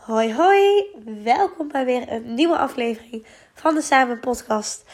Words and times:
Hoi 0.00 0.34
hoi, 0.34 0.84
welkom 1.22 1.68
bij 1.68 1.84
weer 1.84 2.12
een 2.12 2.34
nieuwe 2.34 2.56
aflevering 2.56 3.26
van 3.54 3.74
de 3.74 3.82
Samen 3.82 4.20
Podcast. 4.20 4.84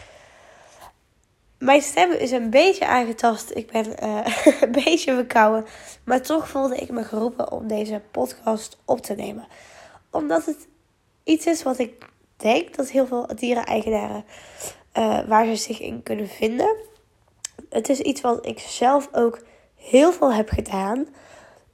Mijn 1.59 1.83
stem 1.83 2.11
is 2.11 2.31
een 2.31 2.51
beetje 2.51 2.87
aangetast, 2.87 3.51
ik 3.55 3.71
ben 3.71 4.05
uh, 4.05 4.27
een 4.63 4.73
beetje 4.73 5.15
verkouden, 5.15 5.67
maar 6.05 6.23
toch 6.23 6.49
voelde 6.49 6.77
ik 6.77 6.91
me 6.91 7.05
geroepen 7.05 7.53
om 7.53 7.67
deze 7.67 8.03
podcast 8.11 8.79
op 8.85 9.01
te 9.01 9.15
nemen. 9.15 9.47
Omdat 10.11 10.45
het 10.45 10.69
iets 11.25 11.47
is 11.47 11.63
wat 11.63 11.79
ik 11.79 12.07
denk 12.37 12.77
dat 12.77 12.91
heel 12.91 13.07
veel 13.07 13.27
dieren-eigenaren 13.37 14.25
uh, 14.99 15.21
waar 15.29 15.47
ze 15.47 15.57
zich 15.57 15.81
in 15.81 16.03
kunnen 16.03 16.29
vinden. 16.29 16.77
Het 17.69 17.89
is 17.89 18.01
iets 18.01 18.21
wat 18.21 18.47
ik 18.47 18.59
zelf 18.59 19.09
ook 19.13 19.43
heel 19.75 20.13
veel 20.13 20.33
heb 20.33 20.49
gedaan 20.49 20.99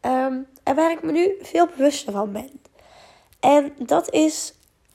um, 0.01 0.46
en 0.62 0.75
waar 0.75 0.91
ik 0.91 1.03
me 1.03 1.12
nu 1.12 1.35
veel 1.41 1.67
bewuster 1.67 2.12
van 2.12 2.33
ben. 2.33 2.61
En 3.43 3.72
dat 3.79 4.10
is 4.10 4.55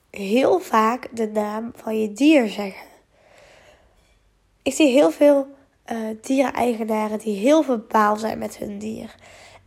heel 0.09 0.59
vaak 0.59 1.07
de 1.11 1.27
naam 1.27 1.71
van 1.75 2.01
je 2.01 2.13
dier 2.13 2.47
zeggen. 2.47 2.87
Ik 4.63 4.73
zie 4.73 4.91
heel 4.91 5.11
veel 5.11 5.47
uh, 5.91 5.97
diereneigenaren 6.21 7.19
die 7.19 7.37
heel 7.37 7.63
verbaal 7.63 8.15
zijn 8.15 8.37
met 8.37 8.57
hun 8.57 8.77
dier. 8.77 9.15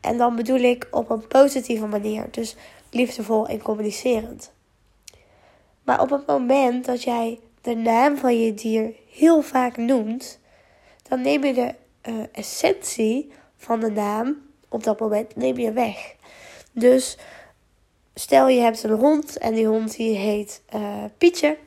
En 0.01 0.19
dan 0.19 0.37
bedoel 0.37 0.59
ik 0.59 0.89
op 0.91 1.11
een 1.11 1.27
positieve 1.27 1.87
manier, 1.87 2.29
dus 2.31 2.57
liefdevol 2.91 3.47
en 3.47 3.63
communicerend. 3.63 4.53
Maar 5.83 6.01
op 6.01 6.11
het 6.11 6.27
moment 6.27 6.85
dat 6.85 7.03
jij 7.03 7.39
de 7.61 7.75
naam 7.75 8.17
van 8.17 8.41
je 8.41 8.55
dier 8.55 8.95
heel 9.13 9.43
vaak 9.43 9.77
noemt, 9.77 10.39
dan 11.09 11.21
neem 11.21 11.45
je 11.45 11.55
de 11.55 11.75
uh, 12.09 12.25
essentie 12.33 13.33
van 13.57 13.81
de 13.81 13.91
naam 13.91 14.43
op 14.69 14.85
dat 14.85 15.01
moment 15.01 15.35
weg. 15.75 16.15
Dus 16.73 17.19
stel 18.21 18.49
je 18.49 18.61
hebt 18.61 18.83
een 18.83 18.91
hond 18.91 19.39
en 19.39 19.55
die 19.55 19.67
hond 19.67 19.97
die 19.97 20.17
heet 20.17 20.63
uh, 20.75 21.05
Pietje. 21.19 21.59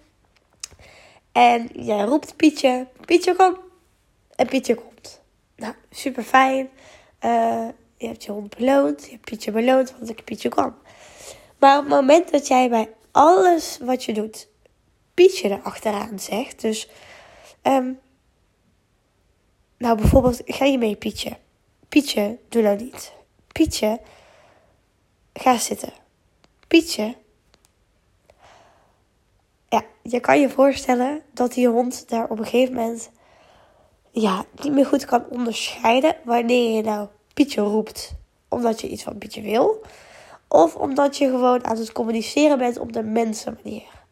En 1.32 1.70
jij 1.74 2.02
roept 2.04 2.36
Pietje, 2.36 2.88
Pietje 3.06 3.36
kom. 3.36 3.58
En 4.36 4.48
Pietje 4.48 4.76
komt. 4.76 5.22
Nou, 5.56 5.74
super 5.90 6.24
fijn. 6.24 6.70
Uh, 7.22 7.68
je 7.98 8.08
hebt 8.08 8.24
je 8.24 8.32
hond 8.32 8.58
beloond. 8.58 9.04
Je 9.04 9.12
hebt 9.12 9.26
Pietje 9.26 9.52
beloond, 9.52 9.94
want 9.98 10.10
ik 10.10 10.24
Pietje 10.24 10.50
kwam. 10.50 10.76
Maar 11.60 11.78
op 11.78 11.84
het 11.84 11.94
moment 11.94 12.32
dat 12.32 12.48
jij 12.48 12.70
bij 12.70 12.90
alles 13.12 13.78
wat 13.82 14.04
je 14.04 14.14
doet, 14.14 14.48
Pietje 15.14 15.50
erachteraan 15.50 16.20
zegt. 16.20 16.62
Dus, 16.62 16.90
um, 17.64 18.00
nou 19.78 19.98
bijvoorbeeld, 19.98 20.42
ga 20.46 20.66
je 20.66 20.78
mee 20.78 20.96
Pietje? 20.96 21.38
Pietje, 21.90 22.38
doe 22.50 22.62
nou 22.62 22.84
niet. 22.84 23.14
Pietje, 23.52 24.00
ga 25.34 25.58
zitten. 25.58 26.03
Pietje. 26.74 27.16
Ja, 29.70 29.84
je 30.02 30.20
kan 30.20 30.40
je 30.40 30.50
voorstellen 30.50 31.22
dat 31.34 31.54
die 31.54 31.68
hond 31.68 32.10
daar 32.10 32.30
op 32.30 32.40
een 32.40 32.46
gegeven 32.46 32.76
moment 32.76 33.12
ja, 34.12 34.46
niet 34.62 34.74
meer 34.74 34.86
goed 34.86 35.06
kan 35.06 35.26
onderscheiden 35.30 36.16
wanneer 36.24 36.76
je 36.76 36.82
nou 36.82 37.08
Pietje 37.34 37.62
roept 37.62 38.16
omdat 38.50 38.82
je 38.82 38.88
iets 38.88 39.04
van 39.04 39.18
Pietje 39.18 39.42
wil. 39.42 39.82
Of 40.48 40.76
omdat 40.76 41.18
je 41.18 41.30
gewoon 41.30 41.66
aan 41.66 41.78
het 41.78 41.92
communiceren 41.92 42.58
bent 42.58 42.80
op 42.80 42.94
de 42.94 43.04
mensenmanier. 43.04 44.06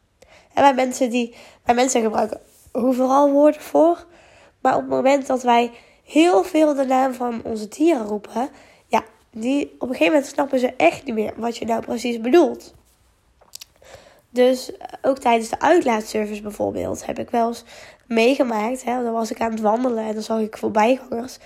En 0.53 0.63
wij 0.63 0.73
mensen, 0.73 1.09
die, 1.09 1.35
wij 1.63 1.75
mensen 1.75 2.01
gebruiken 2.01 2.41
overal 2.71 3.31
woorden 3.31 3.61
voor. 3.61 4.05
Maar 4.59 4.75
op 4.75 4.81
het 4.81 4.89
moment 4.89 5.27
dat 5.27 5.43
wij 5.43 5.71
heel 6.03 6.43
veel 6.43 6.73
de 6.73 6.85
naam 6.85 7.13
van 7.13 7.41
onze 7.43 7.67
dieren 7.67 8.05
roepen, 8.05 8.49
die 9.31 9.75
op 9.79 9.81
een 9.81 9.95
gegeven 9.95 10.13
moment 10.13 10.25
snappen 10.25 10.59
ze 10.59 10.73
echt 10.77 11.05
niet 11.05 11.15
meer 11.15 11.33
wat 11.35 11.57
je 11.57 11.65
nou 11.65 11.81
precies 11.81 12.21
bedoelt. 12.21 12.73
Dus 14.29 14.77
eh, 14.77 14.87
ook 15.01 15.17
tijdens 15.17 15.49
de 15.49 15.59
uitlaatservice 15.59 16.41
bijvoorbeeld 16.41 17.05
heb 17.05 17.19
ik 17.19 17.29
wel 17.29 17.47
eens 17.47 17.63
meegemaakt. 18.07 18.83
Hè, 18.83 19.03
dan 19.03 19.13
was 19.13 19.31
ik 19.31 19.41
aan 19.41 19.51
het 19.51 19.61
wandelen 19.61 20.05
en 20.05 20.13
dan 20.13 20.23
zag 20.23 20.39
ik 20.39 20.57
voorbijgangers. 20.57 21.37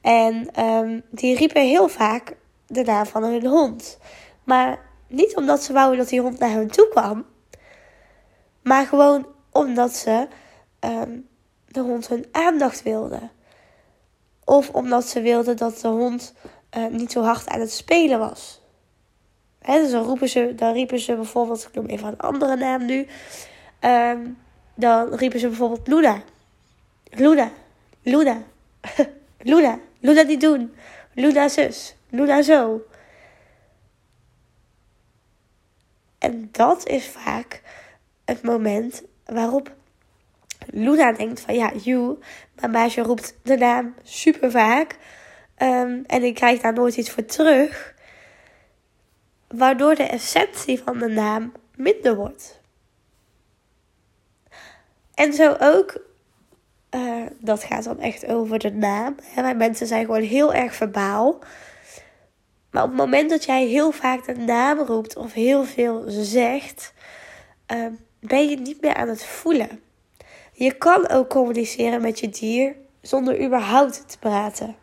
En 0.00 0.64
um, 0.64 1.02
die 1.10 1.36
riepen 1.36 1.62
heel 1.62 1.88
vaak 1.88 2.36
de 2.66 2.82
naam 2.82 3.06
van 3.06 3.24
hun 3.24 3.46
hond. 3.46 3.98
Maar 4.44 4.78
niet 5.08 5.36
omdat 5.36 5.62
ze 5.62 5.72
wouden 5.72 5.98
dat 5.98 6.08
die 6.08 6.20
hond 6.20 6.38
naar 6.38 6.50
hen 6.50 6.70
toe 6.70 6.88
kwam. 6.88 7.24
Maar 8.62 8.86
gewoon 8.86 9.26
omdat 9.52 9.92
ze 9.92 10.28
um, 10.80 11.28
de 11.68 11.80
hond 11.80 12.08
hun 12.08 12.26
aandacht 12.32 12.82
wilde. 12.82 13.20
Of 14.44 14.70
omdat 14.70 15.06
ze 15.08 15.20
wilden 15.20 15.56
dat 15.56 15.78
de 15.78 15.88
hond 15.88 16.34
uh, 16.76 16.86
niet 16.86 17.12
zo 17.12 17.22
hard 17.22 17.48
aan 17.48 17.60
het 17.60 17.72
spelen 17.72 18.18
was. 18.18 18.60
Hè, 19.58 19.80
dus 19.80 19.90
dan, 19.90 20.04
roepen 20.04 20.28
ze, 20.28 20.52
dan 20.56 20.72
riepen 20.72 20.98
ze 20.98 21.14
bijvoorbeeld, 21.14 21.64
ik 21.68 21.74
noem 21.74 21.86
even 21.86 22.08
een 22.08 22.18
andere 22.18 22.56
naam 22.56 22.84
nu. 22.84 23.06
Um, 23.80 24.38
dan 24.74 25.14
riepen 25.14 25.40
ze 25.40 25.48
bijvoorbeeld 25.48 25.88
Luna. 25.88 26.22
Luna. 27.10 27.50
Luna. 28.02 28.42
Luna. 29.38 29.78
Luna 30.00 30.22
niet 30.22 30.40
doen. 30.40 30.74
Luna 31.12 31.48
zus. 31.48 31.96
Luna 32.10 32.42
zo. 32.42 32.86
En 36.18 36.48
dat 36.52 36.86
is 36.86 37.06
vaak 37.06 37.62
het 38.24 38.42
moment 38.42 39.02
waarop 39.24 39.72
Luna 40.66 41.12
denkt 41.12 41.40
van 41.40 41.54
ja, 41.54 41.72
you, 41.82 42.18
mijn 42.54 42.70
meisje 42.70 43.02
roept 43.02 43.36
de 43.42 43.56
naam 43.56 43.94
super 44.02 44.50
vaak. 44.50 44.98
Um, 45.58 46.04
en 46.06 46.22
ik 46.22 46.34
krijg 46.34 46.60
daar 46.60 46.72
nooit 46.72 46.96
iets 46.96 47.10
voor 47.10 47.24
terug. 47.24 47.94
Waardoor 49.48 49.94
de 49.94 50.02
essentie 50.02 50.82
van 50.82 50.98
de 50.98 51.08
naam 51.08 51.52
minder 51.74 52.16
wordt. 52.16 52.60
En 55.14 55.32
zo 55.32 55.56
ook, 55.60 56.00
uh, 56.90 57.22
dat 57.38 57.64
gaat 57.64 57.84
dan 57.84 58.00
echt 58.00 58.26
over 58.26 58.58
de 58.58 58.72
naam. 58.72 59.16
Wij 59.34 59.54
mensen 59.54 59.86
zijn 59.86 60.04
gewoon 60.04 60.22
heel 60.22 60.54
erg 60.54 60.74
verbaal. 60.74 61.38
Maar 62.70 62.82
op 62.82 62.88
het 62.88 62.98
moment 62.98 63.30
dat 63.30 63.44
jij 63.44 63.66
heel 63.66 63.90
vaak 63.90 64.24
de 64.24 64.36
naam 64.36 64.78
roept 64.78 65.16
of 65.16 65.32
heel 65.32 65.64
veel 65.64 66.04
zegt, 66.06 66.92
uh, 67.72 67.86
ben 68.20 68.48
je 68.48 68.56
niet 68.56 68.80
meer 68.80 68.94
aan 68.94 69.08
het 69.08 69.24
voelen. 69.24 69.80
Je 70.52 70.72
kan 70.72 71.08
ook 71.08 71.28
communiceren 71.28 72.00
met 72.00 72.20
je 72.20 72.28
dier 72.28 72.76
zonder 73.00 73.44
überhaupt 73.44 74.08
te 74.08 74.18
praten. 74.18 74.76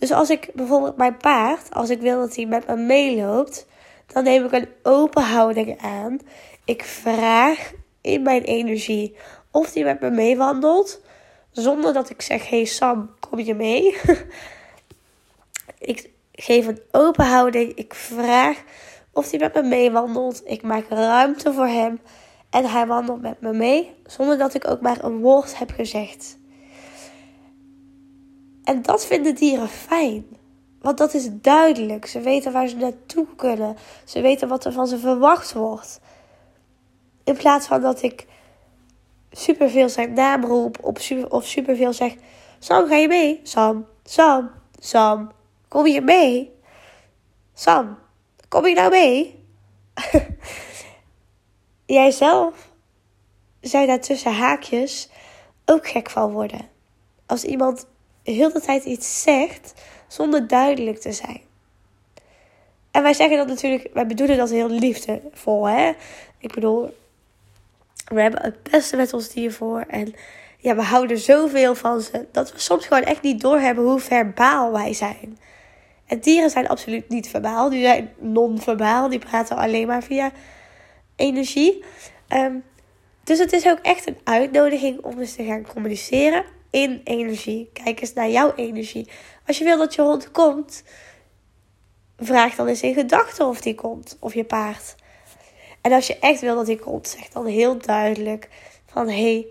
Dus 0.00 0.12
als 0.12 0.30
ik 0.30 0.50
bijvoorbeeld 0.54 0.96
mijn 0.96 1.16
paard, 1.16 1.74
als 1.74 1.90
ik 1.90 2.00
wil 2.00 2.20
dat 2.20 2.36
hij 2.36 2.46
met 2.46 2.66
me 2.66 2.76
meeloopt, 2.76 3.66
dan 4.06 4.24
neem 4.24 4.44
ik 4.44 4.52
een 4.52 4.68
open 4.82 5.22
houding 5.22 5.80
aan. 5.82 6.18
Ik 6.64 6.84
vraag 6.84 7.72
in 8.00 8.22
mijn 8.22 8.42
energie 8.42 9.16
of 9.50 9.74
hij 9.74 9.84
met 9.84 10.00
me 10.00 10.10
meewandelt, 10.10 11.00
zonder 11.50 11.92
dat 11.92 12.10
ik 12.10 12.22
zeg: 12.22 12.48
Hey 12.48 12.64
Sam, 12.64 13.10
kom 13.30 13.38
je 13.38 13.54
mee? 13.54 13.96
ik 15.92 16.10
geef 16.32 16.66
een 16.66 16.80
open 16.90 17.26
houding. 17.26 17.74
Ik 17.74 17.94
vraag 17.94 18.62
of 19.12 19.30
hij 19.30 19.38
met 19.38 19.54
me 19.54 19.62
meewandelt. 19.62 20.42
Ik 20.44 20.62
maak 20.62 20.88
ruimte 20.88 21.52
voor 21.52 21.66
hem. 21.66 22.00
En 22.50 22.70
hij 22.70 22.86
wandelt 22.86 23.20
met 23.20 23.40
me 23.40 23.52
mee, 23.52 23.94
zonder 24.06 24.38
dat 24.38 24.54
ik 24.54 24.68
ook 24.68 24.80
maar 24.80 25.04
een 25.04 25.20
woord 25.20 25.58
heb 25.58 25.70
gezegd. 25.70 26.38
En 28.70 28.82
dat 28.82 29.06
vinden 29.06 29.34
dieren 29.34 29.68
fijn. 29.68 30.26
Want 30.80 30.98
dat 30.98 31.14
is 31.14 31.28
duidelijk. 31.32 32.06
Ze 32.06 32.20
weten 32.20 32.52
waar 32.52 32.68
ze 32.68 32.76
naartoe 32.76 33.26
kunnen. 33.36 33.76
Ze 34.04 34.20
weten 34.20 34.48
wat 34.48 34.64
er 34.64 34.72
van 34.72 34.86
ze 34.86 34.98
verwacht 34.98 35.52
wordt. 35.52 36.00
In 37.24 37.36
plaats 37.36 37.66
van 37.66 37.80
dat 37.80 38.02
ik 38.02 38.26
superveel 39.30 39.88
zijn 39.88 40.12
naam 40.12 40.44
roep 40.44 40.78
of, 40.80 41.00
super, 41.00 41.30
of 41.30 41.46
superveel 41.46 41.92
zeg: 41.92 42.14
Sam, 42.58 42.88
ga 42.88 42.94
je 42.94 43.08
mee? 43.08 43.40
Sam, 43.42 43.86
Sam, 44.04 44.50
Sam, 44.78 45.32
kom 45.68 45.86
je 45.86 46.00
mee? 46.00 46.52
Sam, 47.54 47.98
kom 48.48 48.66
je 48.66 48.74
nou 48.74 48.90
mee? 48.90 49.44
Jij 51.96 52.10
zelf 52.10 52.72
zou 53.60 53.86
daar 53.86 54.00
tussen 54.00 54.34
haakjes 54.34 55.10
ook 55.64 55.88
gek 55.88 56.10
van 56.10 56.32
worden. 56.32 56.68
Als 57.26 57.44
iemand 57.44 57.86
heel 58.22 58.52
de 58.52 58.60
tijd 58.60 58.84
iets 58.84 59.22
zegt 59.22 59.74
zonder 60.08 60.46
duidelijk 60.46 60.98
te 61.00 61.12
zijn. 61.12 61.40
En 62.90 63.02
wij 63.02 63.14
zeggen 63.14 63.36
dat 63.36 63.46
natuurlijk, 63.46 63.88
wij 63.92 64.06
bedoelen 64.06 64.36
dat 64.36 64.50
heel 64.50 64.68
liefdevol, 64.68 65.68
hè? 65.68 65.92
Ik 66.38 66.54
bedoel, 66.54 66.94
we 68.04 68.20
hebben 68.20 68.42
het 68.42 68.62
beste 68.62 68.96
met 68.96 69.12
ons 69.12 69.28
dier 69.28 69.52
voor 69.52 69.80
en 69.80 70.14
ja, 70.58 70.74
we 70.76 70.82
houden 70.82 71.18
zoveel 71.18 71.74
van 71.74 72.00
ze 72.00 72.26
dat 72.32 72.52
we 72.52 72.58
soms 72.58 72.86
gewoon 72.86 73.02
echt 73.02 73.22
niet 73.22 73.40
doorhebben 73.40 73.84
hoe 73.84 74.00
verbaal 74.00 74.72
wij 74.72 74.92
zijn. 74.92 75.38
En 76.06 76.20
dieren 76.20 76.50
zijn 76.50 76.68
absoluut 76.68 77.08
niet 77.08 77.28
verbaal, 77.28 77.70
die 77.70 77.82
zijn 77.82 78.12
non-verbaal, 78.18 79.08
die 79.08 79.18
praten 79.18 79.56
alleen 79.56 79.86
maar 79.86 80.02
via 80.02 80.30
energie. 81.16 81.84
Um, 82.28 82.64
dus 83.24 83.38
het 83.38 83.52
is 83.52 83.66
ook 83.66 83.78
echt 83.82 84.06
een 84.06 84.18
uitnodiging 84.24 85.00
om 85.02 85.18
eens 85.18 85.34
te 85.34 85.44
gaan 85.44 85.66
communiceren 85.66 86.44
in 86.70 87.00
energie. 87.04 87.70
Kijk 87.72 88.00
eens 88.00 88.12
naar 88.12 88.30
jouw 88.30 88.54
energie. 88.54 89.08
Als 89.46 89.58
je 89.58 89.64
wil 89.64 89.78
dat 89.78 89.94
je 89.94 90.02
hond 90.02 90.30
komt, 90.30 90.82
vraag 92.18 92.54
dan 92.54 92.66
eens 92.66 92.82
in 92.82 92.94
gedachten 92.94 93.46
of 93.46 93.60
die 93.60 93.74
komt, 93.74 94.16
of 94.20 94.34
je 94.34 94.44
paard. 94.44 94.94
En 95.80 95.92
als 95.92 96.06
je 96.06 96.18
echt 96.18 96.40
wil 96.40 96.54
dat 96.54 96.66
die 96.66 96.78
komt, 96.78 97.08
zeg 97.08 97.28
dan 97.28 97.46
heel 97.46 97.78
duidelijk 97.78 98.48
van 98.86 99.08
hey, 99.08 99.46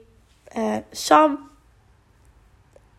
uh, 0.58 0.76
Sam. 0.92 1.50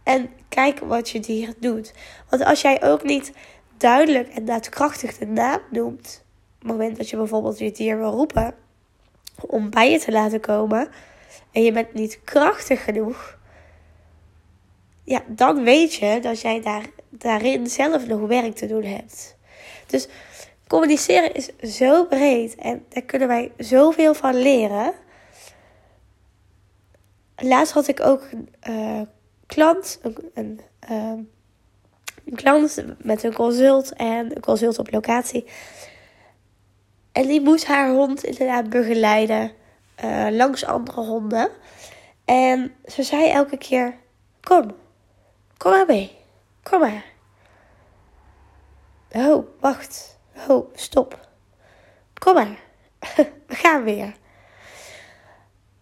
En 0.02 0.31
kijk 0.49 0.78
wat 0.78 1.11
je 1.11 1.20
dier 1.20 1.55
doet. 1.58 1.93
Want 2.28 2.44
als 2.44 2.61
jij 2.61 2.82
ook 2.82 3.02
niet 3.02 3.32
duidelijk 3.76 4.28
en 4.28 4.44
daadkrachtig 4.44 5.19
de 5.19 5.26
naam 5.26 5.61
noemt, 5.70 6.25
op 6.55 6.58
het 6.58 6.70
moment 6.70 6.96
dat 6.96 7.11
je 7.11 7.16
bijvoorbeeld 7.16 7.58
je 7.58 7.73
dier 7.73 7.99
wil 7.99 8.11
roepen 8.11 8.55
om 9.40 9.70
bij 9.70 9.90
je 9.90 9.99
te 9.99 10.12
laten 10.12 10.40
komen, 10.40 10.88
en 11.52 11.62
je 11.62 11.73
bent 11.73 11.94
niet 11.94 12.20
krachtig 12.25 12.84
genoeg, 12.84 13.38
ja, 15.11 15.23
dan 15.27 15.65
weet 15.65 15.95
je 15.95 16.19
dat 16.21 16.41
jij 16.41 16.61
daar, 16.61 16.85
daarin 17.09 17.67
zelf 17.67 18.07
nog 18.07 18.21
werk 18.21 18.55
te 18.55 18.67
doen 18.67 18.85
hebt. 18.85 19.37
Dus 19.87 20.09
communiceren 20.67 21.35
is 21.35 21.77
zo 21.77 22.05
breed 22.05 22.55
en 22.55 22.85
daar 22.89 23.03
kunnen 23.03 23.29
wij 23.29 23.53
zoveel 23.57 24.15
van 24.15 24.35
leren. 24.43 24.93
Laatst 27.37 27.73
had 27.73 27.89
ik 27.89 28.01
ook 28.01 28.29
een 28.31 28.49
uh, 28.69 29.03
klant, 29.47 30.01
een, 30.35 30.61
uh, 30.91 31.12
een, 32.25 32.35
klant 32.35 32.85
met 32.99 33.23
een 33.23 33.35
consult 33.35 33.93
en 33.93 34.37
een 34.37 34.43
consult 34.43 34.79
op 34.79 34.93
locatie. 34.93 35.45
En 37.12 37.27
die 37.27 37.41
moest 37.41 37.67
haar 37.67 37.91
hond 37.91 38.25
inderdaad 38.25 38.69
begeleiden 38.69 39.53
uh, 40.05 40.27
langs 40.31 40.65
andere 40.65 41.01
honden. 41.01 41.51
En 42.25 42.73
ze 42.85 43.03
zei 43.03 43.31
elke 43.31 43.57
keer: 43.57 43.95
Kom, 44.41 44.75
kom 45.61 45.71
maar 45.71 45.87
mee, 45.87 46.17
kom 46.62 46.81
maar. 46.81 47.05
Oh, 49.12 49.47
wacht. 49.61 50.19
Oh, 50.49 50.75
stop. 50.75 51.29
Kom 52.19 52.35
maar. 52.35 52.59
We 53.51 53.55
gaan 53.55 53.85
weer. 53.85 54.15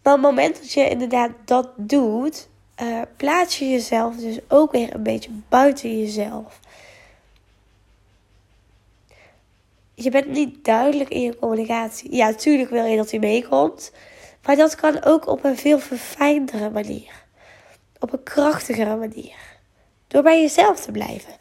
Maar 0.03 0.15
op 0.15 0.23
het 0.23 0.31
moment 0.31 0.57
dat 0.57 0.73
je 0.73 0.89
inderdaad 0.89 1.31
dat 1.45 1.71
doet, 1.77 2.49
uh, 2.83 3.03
plaats 3.17 3.59
je 3.59 3.69
jezelf 3.71 4.17
dus 4.17 4.39
ook 4.49 4.73
weer 4.73 4.95
een 4.95 5.03
beetje 5.03 5.31
buiten 5.49 5.99
jezelf. 5.99 6.61
Je 9.95 10.11
bent 10.11 10.29
niet 10.29 10.65
duidelijk 10.65 11.11
in 11.11 11.21
je 11.21 11.39
communicatie. 11.39 12.15
Ja, 12.15 12.29
natuurlijk 12.29 12.71
wil 12.71 12.85
je 12.85 12.97
dat 12.97 13.11
hij 13.11 13.21
meekomt. 13.21 13.93
Maar 14.43 14.57
dat 14.57 14.75
kan 14.75 15.05
ook 15.05 15.27
op 15.27 15.45
een 15.45 15.57
veel 15.57 15.79
verfijndere 15.79 16.71
manier. 16.71 17.25
Op 17.99 18.13
een 18.13 18.23
krachtigere 18.23 18.97
manier. 18.97 19.58
Door 20.09 20.23
bij 20.23 20.41
jezelf 20.41 20.81
te 20.81 20.91
blijven. 20.91 21.33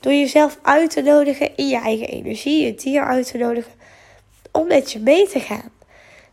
Door 0.00 0.12
jezelf 0.12 0.58
uit 0.62 0.90
te 0.90 1.02
nodigen 1.02 1.56
in 1.56 1.68
je 1.68 1.80
eigen 1.80 2.08
energie, 2.08 2.64
je 2.64 2.74
dier 2.74 3.04
uit 3.04 3.30
te 3.30 3.38
nodigen 3.38 3.72
om 4.52 4.66
met 4.66 4.92
je 4.92 5.00
mee 5.00 5.28
te 5.28 5.40
gaan. 5.40 5.70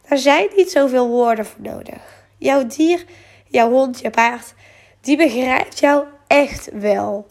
Daar 0.07 0.17
zijn 0.17 0.47
niet 0.55 0.71
zoveel 0.71 1.07
woorden 1.07 1.45
voor 1.45 1.61
nodig. 1.61 2.25
Jouw 2.38 2.67
dier, 2.67 3.05
jouw 3.47 3.69
hond, 3.69 3.99
je 3.99 4.09
paard, 4.09 4.53
die 5.01 5.17
begrijpt 5.17 5.79
jou 5.79 6.05
echt 6.27 6.69
wel. 6.73 7.27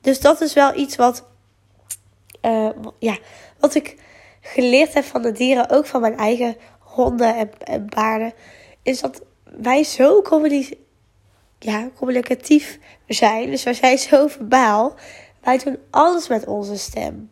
Dus 0.00 0.20
dat 0.20 0.40
is 0.40 0.52
wel 0.52 0.74
iets 0.76 0.96
wat, 0.96 1.24
uh, 2.42 2.70
ja, 2.98 3.18
wat 3.58 3.74
ik 3.74 3.96
geleerd 4.40 4.94
heb 4.94 5.04
van 5.04 5.22
de 5.22 5.32
dieren, 5.32 5.70
ook 5.70 5.86
van 5.86 6.00
mijn 6.00 6.16
eigen 6.16 6.56
honden 6.78 7.36
en, 7.36 7.50
en 7.58 7.88
paarden, 7.88 8.32
is 8.82 9.00
dat 9.00 9.22
wij 9.44 9.84
zo 9.84 10.22
ja, 11.64 11.90
communicatief 11.96 12.78
zijn. 13.06 13.50
Dus 13.50 13.62
wij 13.62 13.74
zijn 13.74 13.98
zo 13.98 14.26
verbaal 14.26 14.94
wij 15.44 15.58
doen 15.58 15.78
alles 15.90 16.28
met 16.28 16.46
onze 16.46 16.76
stem. 16.76 17.30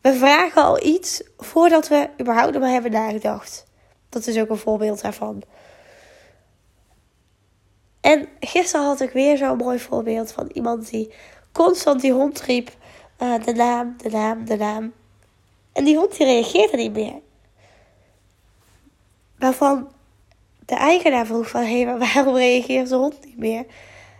We 0.00 0.14
vragen 0.14 0.62
al 0.62 0.84
iets 0.84 1.22
voordat 1.36 1.88
we 1.88 2.10
überhaupt 2.20 2.58
maar 2.58 2.70
hebben 2.70 2.90
nagedacht. 2.90 3.66
Dat 4.08 4.26
is 4.26 4.38
ook 4.38 4.48
een 4.48 4.56
voorbeeld 4.56 5.00
daarvan. 5.02 5.42
En 8.00 8.28
gisteren 8.40 8.86
had 8.86 9.00
ik 9.00 9.10
weer 9.10 9.36
zo'n 9.36 9.56
mooi 9.56 9.78
voorbeeld 9.78 10.32
van 10.32 10.50
iemand 10.52 10.90
die 10.90 11.12
constant 11.52 12.00
die 12.00 12.12
hond 12.12 12.40
riep: 12.40 12.70
uh, 13.18 13.44
de 13.44 13.52
naam, 13.52 13.94
de 13.96 14.10
naam, 14.10 14.44
de 14.44 14.56
naam. 14.56 14.92
En 15.72 15.84
die 15.84 15.96
hond 15.96 16.16
die 16.16 16.26
reageerde 16.26 16.76
niet 16.76 16.92
meer. 16.92 17.20
Waarvan 19.38 19.92
de 20.66 20.74
eigenaar 20.74 21.26
vroeg 21.26 21.48
van, 21.48 21.62
hé, 21.62 21.82
hey, 21.82 21.98
waarom 21.98 22.34
reageert 22.36 22.88
de 22.88 22.94
hond 22.94 23.24
niet 23.24 23.38
meer? 23.38 23.66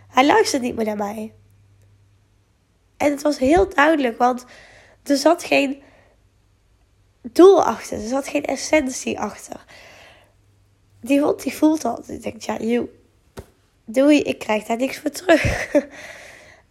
Hij 0.07 0.25
luistert 0.25 0.61
niet 0.61 0.75
meer 0.75 0.85
naar 0.85 0.97
mij. 0.97 1.33
En 2.97 3.11
het 3.11 3.21
was 3.21 3.37
heel 3.37 3.69
duidelijk, 3.69 4.17
want 4.17 4.45
er 5.03 5.17
zat 5.17 5.43
geen 5.43 5.81
doel 7.21 7.63
achter. 7.63 8.01
Er 8.01 8.07
zat 8.07 8.27
geen 8.27 8.45
essentie 8.45 9.19
achter. 9.19 9.65
Die 11.01 11.21
hond 11.21 11.43
die 11.43 11.53
voelt 11.53 11.81
dat. 11.81 12.09
Ik 12.09 12.23
denk, 12.23 12.41
ja, 12.41 12.57
joh, 12.57 12.89
doei, 13.85 14.19
ik 14.19 14.39
krijg 14.39 14.63
daar 14.63 14.77
niks 14.77 14.97
voor 14.97 15.11
terug. 15.11 15.75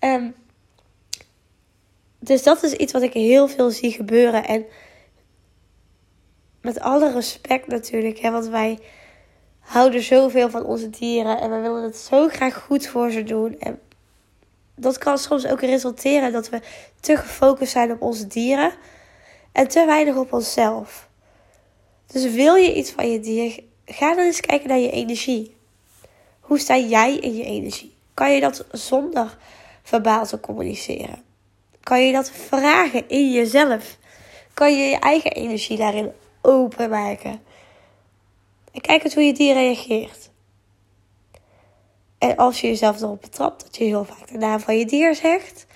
um, 0.01 0.35
dus 2.19 2.43
dat 2.43 2.63
is 2.63 2.73
iets 2.73 2.93
wat 2.93 3.03
ik 3.03 3.13
heel 3.13 3.49
veel 3.49 3.71
zie 3.71 3.93
gebeuren. 3.93 4.45
En 4.45 4.65
met 6.61 6.81
alle 6.81 7.13
respect 7.13 7.67
natuurlijk, 7.67 8.19
hè, 8.19 8.31
want 8.31 8.47
wij 8.47 8.79
houden 9.65 10.03
zoveel 10.03 10.51
van 10.51 10.65
onze 10.65 10.91
dieren 10.91 11.41
en 11.41 11.51
we 11.51 11.61
willen 11.61 11.83
het 11.83 11.97
zo 11.97 12.29
graag 12.29 12.55
goed 12.55 12.87
voor 12.87 13.11
ze 13.11 13.23
doen. 13.23 13.59
En 13.59 13.81
dat 14.77 14.99
kan 14.99 15.19
soms 15.19 15.47
ook 15.47 15.61
resulteren 15.61 16.33
dat 16.33 16.49
we 16.49 16.61
te 17.01 17.17
gefocust 17.17 17.73
zijn 17.73 17.93
op 17.93 18.03
onze 18.03 18.27
dieren 18.27 18.73
en 19.53 19.69
te 19.69 19.85
weinig 19.87 20.17
op 20.17 20.33
onszelf. 20.33 21.09
Dus 22.07 22.33
wil 22.33 22.55
je 22.55 22.75
iets 22.75 22.91
van 22.91 23.11
je 23.11 23.21
dier, 23.21 23.63
ga 23.85 24.15
dan 24.15 24.25
eens 24.25 24.41
kijken 24.41 24.69
naar 24.69 24.79
je 24.79 24.91
energie. 24.91 25.57
Hoe 26.41 26.59
sta 26.59 26.77
jij 26.77 27.17
in 27.17 27.37
je 27.37 27.45
energie? 27.45 27.95
Kan 28.15 28.33
je 28.33 28.41
dat 28.41 28.65
zonder 28.71 29.37
verbaal 29.83 30.27
te 30.27 30.41
communiceren? 30.41 31.23
Kan 31.81 32.07
je 32.07 32.13
dat 32.13 32.31
vragen 32.31 33.09
in 33.09 33.33
jezelf? 33.33 33.97
Kan 34.55 34.73
je 34.73 34.85
je 34.85 34.99
eigen 34.99 35.33
energie 35.33 35.77
daarin 35.77 36.13
openmaken? 36.43 37.41
En 38.75 38.81
kijk 38.81 39.05
eens 39.05 39.15
hoe 39.15 39.23
je 39.23 39.33
dier 39.33 39.55
reageert. 39.55 40.31
En 42.19 42.37
als 42.37 42.61
je 42.61 42.67
jezelf 42.67 43.01
erop 43.01 43.21
betrapt 43.21 43.63
dat 43.63 43.77
je 43.77 43.85
heel 43.85 44.05
vaak 44.05 44.29
de 44.29 44.39
naam 44.39 44.61
van 44.61 44.79
je 44.79 44.87
dier 44.87 45.15
zegt, 45.15 45.67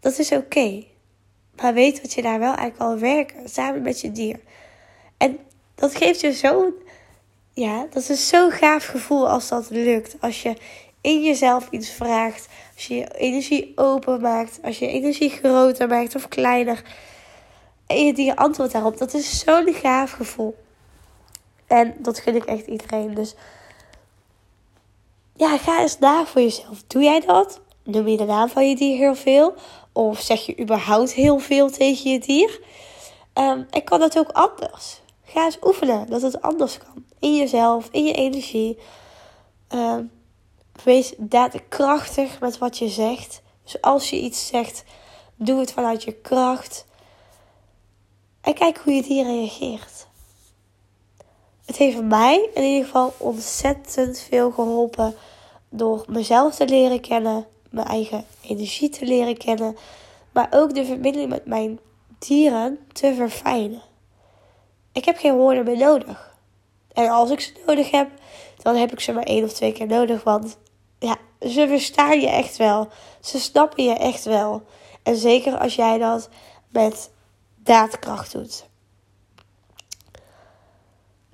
dat 0.00 0.18
is 0.18 0.32
oké. 0.32 0.84
Maar 1.56 1.74
weet 1.74 2.02
dat 2.02 2.12
je 2.12 2.22
daar 2.22 2.38
wel 2.38 2.54
eigenlijk 2.54 2.80
al 2.80 2.98
werken 2.98 3.48
samen 3.48 3.82
met 3.82 4.00
je 4.00 4.12
dier. 4.12 4.40
En 5.16 5.38
dat 5.74 5.94
geeft 5.94 6.20
je 6.20 6.32
zo'n, 6.32 6.74
ja, 7.52 7.86
dat 7.90 8.08
is 8.08 8.28
zo'n 8.28 8.50
gaaf 8.50 8.86
gevoel 8.86 9.28
als 9.28 9.48
dat 9.48 9.70
lukt. 9.70 10.16
Als 10.20 10.42
je 10.42 10.56
in 11.00 11.22
jezelf 11.22 11.68
iets 11.70 11.90
vraagt, 11.90 12.48
als 12.74 12.86
je 12.86 12.94
je 12.94 13.16
energie 13.16 13.72
open 13.74 14.20
maakt, 14.20 14.58
als 14.62 14.78
je 14.78 14.84
je 14.84 14.92
energie 14.92 15.30
groter 15.30 15.88
maakt 15.88 16.14
of 16.14 16.28
kleiner. 16.28 16.82
En 17.86 18.06
je 18.06 18.12
dier 18.12 18.34
antwoordt 18.34 18.72
daarop. 18.72 18.98
Dat 18.98 19.14
is 19.14 19.38
zo'n 19.38 19.74
gaaf 19.74 20.10
gevoel. 20.10 20.61
En 21.72 21.94
dat 21.98 22.18
gun 22.18 22.36
ik 22.36 22.44
echt 22.44 22.66
iedereen. 22.66 23.14
Dus 23.14 23.34
ja, 25.36 25.58
ga 25.58 25.80
eens 25.80 25.98
na 25.98 26.26
voor 26.26 26.40
jezelf. 26.40 26.82
Doe 26.86 27.02
jij 27.02 27.20
dat? 27.20 27.60
Noem 27.84 28.08
je 28.08 28.16
de 28.16 28.24
naam 28.24 28.48
van 28.48 28.68
je 28.68 28.76
dier 28.76 28.96
heel 28.96 29.14
veel? 29.14 29.54
Of 29.92 30.20
zeg 30.20 30.46
je 30.46 30.58
überhaupt 30.58 31.12
heel 31.12 31.38
veel 31.38 31.70
tegen 31.70 32.10
je 32.10 32.18
dier? 32.18 32.60
Um, 33.34 33.66
en 33.70 33.84
kan 33.84 34.00
dat 34.00 34.18
ook 34.18 34.28
anders? 34.28 35.00
Ga 35.24 35.44
eens 35.44 35.58
oefenen 35.62 36.10
dat 36.10 36.22
het 36.22 36.42
anders 36.42 36.78
kan. 36.78 37.04
In 37.18 37.36
jezelf, 37.36 37.88
in 37.90 38.04
je 38.04 38.12
energie. 38.12 38.78
Um, 39.74 40.10
wees 40.84 41.14
daadkrachtig 41.18 42.40
met 42.40 42.58
wat 42.58 42.78
je 42.78 42.88
zegt. 42.88 43.42
Dus 43.62 43.80
als 43.80 44.10
je 44.10 44.20
iets 44.20 44.46
zegt, 44.46 44.84
doe 45.36 45.60
het 45.60 45.72
vanuit 45.72 46.02
je 46.02 46.12
kracht. 46.12 46.86
En 48.40 48.54
kijk 48.54 48.78
hoe 48.78 48.92
je 48.92 49.02
dier 49.02 49.24
reageert. 49.24 50.10
Het 51.64 51.76
heeft 51.76 52.02
mij 52.02 52.48
in 52.54 52.62
ieder 52.62 52.84
geval 52.84 53.14
ontzettend 53.18 54.18
veel 54.18 54.50
geholpen 54.50 55.14
door 55.68 56.04
mezelf 56.08 56.54
te 56.54 56.66
leren 56.66 57.00
kennen, 57.00 57.46
mijn 57.70 57.86
eigen 57.86 58.24
energie 58.42 58.88
te 58.88 59.04
leren 59.04 59.36
kennen, 59.36 59.76
maar 60.32 60.48
ook 60.50 60.74
de 60.74 60.84
verbinding 60.84 61.28
met 61.28 61.46
mijn 61.46 61.78
dieren 62.18 62.78
te 62.92 63.14
verfijnen. 63.14 63.82
Ik 64.92 65.04
heb 65.04 65.18
geen 65.18 65.36
woorden 65.36 65.64
meer 65.64 65.76
nodig. 65.76 66.34
En 66.92 67.08
als 67.08 67.30
ik 67.30 67.40
ze 67.40 67.52
nodig 67.66 67.90
heb, 67.90 68.08
dan 68.62 68.76
heb 68.76 68.92
ik 68.92 69.00
ze 69.00 69.12
maar 69.12 69.22
één 69.22 69.44
of 69.44 69.52
twee 69.52 69.72
keer 69.72 69.86
nodig, 69.86 70.22
want 70.22 70.56
ja, 70.98 71.16
ze 71.40 71.68
verstaan 71.68 72.20
je 72.20 72.28
echt 72.28 72.56
wel. 72.56 72.88
Ze 73.20 73.40
snappen 73.40 73.84
je 73.84 73.94
echt 73.94 74.24
wel. 74.24 74.62
En 75.02 75.16
zeker 75.16 75.58
als 75.58 75.74
jij 75.74 75.98
dat 75.98 76.28
met 76.68 77.10
daadkracht 77.56 78.32
doet. 78.32 78.70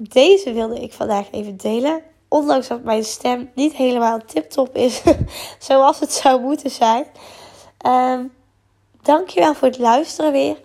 Deze 0.00 0.52
wilde 0.52 0.80
ik 0.80 0.92
vandaag 0.92 1.30
even 1.30 1.56
delen. 1.56 2.02
Ondanks 2.28 2.68
dat 2.68 2.82
mijn 2.82 3.04
stem 3.04 3.50
niet 3.54 3.72
helemaal 3.72 4.18
tip-top 4.24 4.76
is 4.76 5.02
zoals 5.58 6.00
het 6.00 6.12
zou 6.12 6.40
moeten 6.40 6.70
zijn. 6.70 7.06
Um, 7.86 8.32
Dankjewel 9.08 9.54
voor 9.54 9.68
het 9.68 9.78
luisteren 9.78 10.32
weer. 10.32 10.60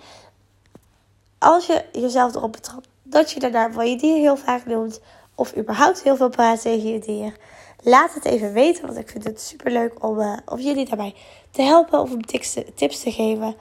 Als 1.40 1.66
je 1.66 1.86
jezelf 1.92 2.36
erop 2.36 2.52
betrapt 2.52 2.88
dat 3.04 3.32
je 3.32 3.40
daarna 3.40 3.72
van 3.72 3.90
je 3.90 3.98
dier 3.98 4.16
heel 4.16 4.38
vaak 4.38 4.66
noemt, 4.66 5.02
of 5.36 5.58
überhaupt 5.58 6.04
heel 6.04 6.16
veel 6.16 6.30
praat 6.30 6.62
tegen 6.62 6.90
je 6.90 7.00
dier, 7.00 7.38
laat 7.82 8.14
het 8.14 8.26
even 8.26 8.54
weten, 8.54 8.86
want 8.86 8.98
ik 8.98 9.10
vind 9.10 9.24
het 9.24 9.42
super 9.42 9.72
leuk 9.72 10.04
om, 10.04 10.20
uh, 10.20 10.38
om 10.46 10.60
jullie 10.60 10.86
daarbij 10.86 11.16
te 11.52 11.62
helpen 11.62 12.00
of 12.00 12.12
om 12.12 12.26
tips 12.26 12.54
te, 12.54 12.74
tips 12.74 13.00
te 13.00 13.12
geven. 13.12 13.56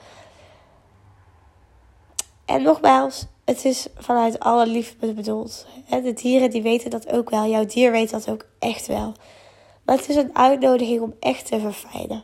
En 2.45 2.61
nogmaals, 2.61 3.25
het 3.45 3.65
is 3.65 3.87
vanuit 3.95 4.39
alle 4.39 4.67
liefde 4.67 5.13
bedoeld. 5.13 5.65
De 5.89 6.13
dieren 6.13 6.49
die 6.49 6.61
weten 6.61 6.89
dat 6.89 7.11
ook 7.11 7.29
wel. 7.29 7.45
Jouw 7.45 7.65
dier 7.65 7.91
weet 7.91 8.09
dat 8.09 8.29
ook 8.29 8.45
echt 8.59 8.87
wel. 8.87 9.13
Maar 9.85 9.97
het 9.97 10.09
is 10.09 10.15
een 10.15 10.35
uitnodiging 10.35 11.01
om 11.01 11.15
echt 11.19 11.45
te 11.45 11.59
verfijnen. 11.59 12.23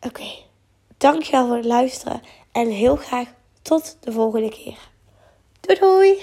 Oké, 0.00 0.28
dankjewel 0.96 1.46
voor 1.46 1.56
het 1.56 1.64
luisteren 1.64 2.22
en 2.52 2.68
heel 2.68 2.96
graag 2.96 3.28
tot 3.62 3.96
de 4.00 4.12
volgende 4.12 4.48
keer. 4.50 4.78
Doei 5.60 5.78
doei! 5.78 6.18